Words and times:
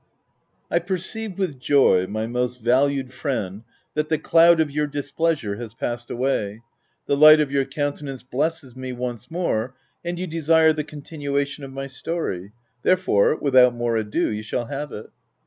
I 0.71 0.79
perceive, 0.79 1.37
with 1.37 1.59
joy, 1.59 2.07
my 2.07 2.25
most 2.25 2.59
valued 2.59 3.13
friend, 3.13 3.61
that 3.93 4.09
the 4.09 4.17
cloud 4.17 4.59
of 4.59 4.71
your 4.71 4.87
displeasure 4.87 5.57
has 5.57 5.75
past 5.75 6.09
away; 6.09 6.61
the 7.05 7.15
light 7.15 7.39
of 7.39 7.51
your 7.51 7.65
countenance 7.65 8.23
blesses 8.23 8.75
me 8.75 8.93
once 8.93 9.29
more, 9.29 9.75
and 10.03 10.17
you 10.17 10.25
desire 10.25 10.73
the 10.73 10.83
continuation 10.83 11.63
of 11.63 11.71
my 11.71 11.85
story: 11.85 12.51
therefore, 12.81 13.35
without 13.35 13.75
more 13.75 13.95
ado, 13.95 14.31
you 14.31 14.41
shall 14.41 14.65
have 14.65 14.91
it. 14.91 15.11